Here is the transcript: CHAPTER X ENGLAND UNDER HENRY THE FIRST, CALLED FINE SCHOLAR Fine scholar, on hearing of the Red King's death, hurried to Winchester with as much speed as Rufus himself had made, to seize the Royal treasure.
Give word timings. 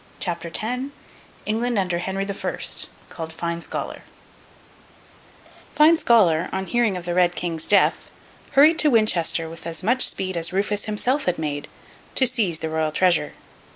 CHAPTER 0.19 0.47
X 0.49 0.85
ENGLAND 1.45 1.77
UNDER 1.77 1.99
HENRY 1.99 2.25
THE 2.25 2.33
FIRST, 2.33 2.89
CALLED 3.11 3.33
FINE 3.33 3.61
SCHOLAR 3.61 4.01
Fine 5.75 5.97
scholar, 5.97 6.49
on 6.51 6.65
hearing 6.65 6.97
of 6.97 7.05
the 7.05 7.13
Red 7.13 7.35
King's 7.35 7.67
death, 7.67 8.09
hurried 8.53 8.79
to 8.79 8.89
Winchester 8.89 9.47
with 9.47 9.67
as 9.67 9.83
much 9.83 10.01
speed 10.01 10.35
as 10.37 10.51
Rufus 10.51 10.85
himself 10.85 11.25
had 11.25 11.37
made, 11.37 11.67
to 12.15 12.25
seize 12.25 12.57
the 12.57 12.69
Royal 12.69 12.91
treasure. 12.91 13.33